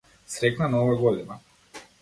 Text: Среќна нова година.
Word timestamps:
Среќна 0.35 0.69
нова 0.77 0.97
година. 1.05 1.41